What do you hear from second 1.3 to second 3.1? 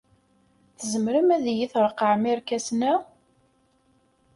ad iyi-treqqɛem irkasen-a?